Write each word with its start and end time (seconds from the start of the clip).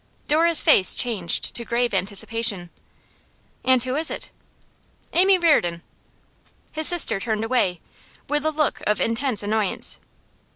Dora's 0.27 0.63
face 0.63 0.95
changed 0.95 1.53
to 1.53 1.63
grave 1.63 1.93
anticipation. 1.93 2.71
'And 3.63 3.83
who 3.83 3.95
is 3.95 4.09
it?' 4.09 4.31
'Amy 5.13 5.37
Reardon.' 5.37 5.83
His 6.71 6.87
sister 6.87 7.19
turned 7.19 7.43
away, 7.43 7.81
with 8.27 8.43
a 8.43 8.49
look 8.51 8.81
of 8.87 8.99
intense 8.99 9.43
annoyance. 9.43 9.99